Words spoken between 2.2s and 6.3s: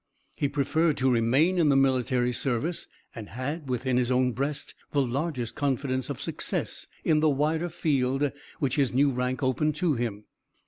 service, and had within his own breast the largest confidence of